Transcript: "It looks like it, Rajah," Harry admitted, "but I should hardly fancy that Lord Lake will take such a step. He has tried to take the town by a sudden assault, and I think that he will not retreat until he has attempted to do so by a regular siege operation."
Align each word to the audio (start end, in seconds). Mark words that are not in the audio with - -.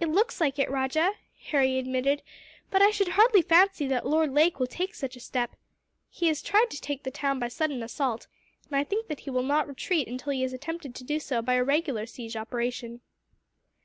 "It 0.00 0.08
looks 0.08 0.40
like 0.40 0.58
it, 0.58 0.68
Rajah," 0.68 1.12
Harry 1.50 1.78
admitted, 1.78 2.24
"but 2.72 2.82
I 2.82 2.90
should 2.90 3.10
hardly 3.10 3.40
fancy 3.40 3.86
that 3.86 4.04
Lord 4.04 4.32
Lake 4.32 4.58
will 4.58 4.66
take 4.66 4.96
such 4.96 5.14
a 5.14 5.20
step. 5.20 5.54
He 6.10 6.26
has 6.26 6.42
tried 6.42 6.70
to 6.72 6.80
take 6.80 7.04
the 7.04 7.12
town 7.12 7.38
by 7.38 7.46
a 7.46 7.50
sudden 7.50 7.80
assault, 7.80 8.26
and 8.66 8.74
I 8.74 8.82
think 8.82 9.06
that 9.06 9.20
he 9.20 9.30
will 9.30 9.44
not 9.44 9.68
retreat 9.68 10.08
until 10.08 10.32
he 10.32 10.42
has 10.42 10.52
attempted 10.52 10.92
to 10.96 11.04
do 11.04 11.20
so 11.20 11.40
by 11.40 11.54
a 11.54 11.62
regular 11.62 12.04
siege 12.04 12.34
operation." 12.34 13.00